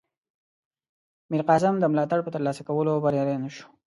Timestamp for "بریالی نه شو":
3.03-3.65